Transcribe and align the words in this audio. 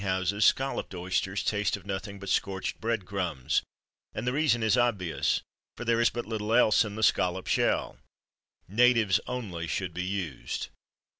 At 0.01 0.05
most 0.05 0.09
eating 0.09 0.17
houses, 0.35 0.45
Scalloped 0.45 0.95
Oysters 0.95 1.43
taste 1.43 1.77
of 1.77 1.85
nothing 1.85 2.17
but 2.17 2.27
scorched 2.29 2.81
bread 2.81 3.05
crumbs; 3.05 3.61
and 4.15 4.25
the 4.25 4.33
reason 4.33 4.63
is 4.63 4.75
obvious, 4.75 5.43
for 5.77 5.85
there 5.85 6.01
is 6.01 6.09
but 6.09 6.25
little 6.25 6.55
else 6.55 6.83
in 6.83 6.95
the 6.95 7.03
scallop 7.03 7.45
shell. 7.45 7.97
Natives 8.67 9.19
only 9.27 9.67
should 9.67 9.93
be 9.93 10.01
used. 10.05 10.69